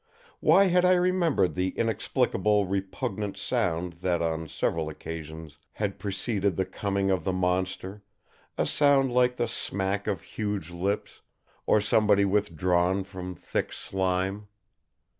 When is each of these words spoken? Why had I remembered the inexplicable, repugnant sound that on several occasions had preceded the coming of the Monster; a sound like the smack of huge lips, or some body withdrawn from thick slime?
Why 0.39 0.65
had 0.65 0.83
I 0.83 0.93
remembered 0.93 1.53
the 1.53 1.77
inexplicable, 1.77 2.65
repugnant 2.65 3.37
sound 3.37 3.93
that 4.01 4.19
on 4.19 4.47
several 4.47 4.89
occasions 4.89 5.59
had 5.73 5.99
preceded 5.99 6.55
the 6.55 6.65
coming 6.65 7.11
of 7.11 7.23
the 7.23 7.31
Monster; 7.31 8.01
a 8.57 8.65
sound 8.65 9.11
like 9.13 9.37
the 9.37 9.47
smack 9.47 10.07
of 10.07 10.23
huge 10.23 10.71
lips, 10.71 11.21
or 11.67 11.79
some 11.81 12.07
body 12.07 12.25
withdrawn 12.25 13.03
from 13.03 13.35
thick 13.35 13.71
slime? 13.71 14.47